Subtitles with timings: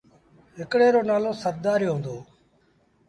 [0.59, 2.15] هڪڙي رو نآلو سرڌآريو هُݩدو۔